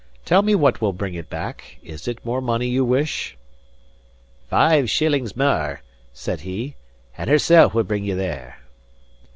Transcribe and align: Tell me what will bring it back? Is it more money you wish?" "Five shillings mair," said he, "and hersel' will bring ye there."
Tell 0.25 0.41
me 0.41 0.55
what 0.55 0.81
will 0.81 0.93
bring 0.93 1.13
it 1.13 1.29
back? 1.29 1.77
Is 1.83 2.07
it 2.07 2.25
more 2.25 2.41
money 2.41 2.65
you 2.67 2.83
wish?" 2.83 3.37
"Five 4.49 4.89
shillings 4.89 5.35
mair," 5.35 5.83
said 6.11 6.41
he, 6.41 6.75
"and 7.19 7.29
hersel' 7.29 7.69
will 7.69 7.83
bring 7.83 8.05
ye 8.05 8.13
there." 8.13 8.57